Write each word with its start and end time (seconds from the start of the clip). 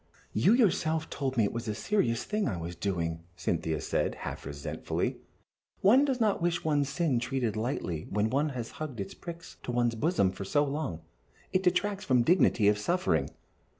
"You 0.33 0.53
yourself 0.53 1.11
told 1.11 1.37
me 1.37 1.43
it 1.43 1.53
was 1.53 1.67
a 1.67 1.75
serious 1.75 2.23
thing 2.23 2.47
I 2.47 2.57
was 2.57 2.75
doing," 2.75 3.21
Cynthia 3.35 3.79
said, 3.79 4.15
half 4.25 4.47
resentfully. 4.47 5.17
"One 5.81 6.05
does 6.05 6.19
not 6.19 6.41
wish 6.41 6.63
one's 6.63 6.89
sin 6.89 7.19
treated 7.19 7.55
lightly 7.55 8.07
when 8.09 8.31
one 8.31 8.49
has 8.49 8.71
hugged 8.81 8.99
its 8.99 9.13
pricks 9.13 9.57
to 9.61 9.71
one's 9.71 9.93
bosom 9.93 10.31
for 10.31 10.43
so 10.43 10.63
long 10.63 11.01
it 11.53 11.61
detracts 11.61 12.03
from 12.03 12.21
the 12.23 12.25
dignity 12.25 12.67
of 12.67 12.79
suffering." 12.79 13.29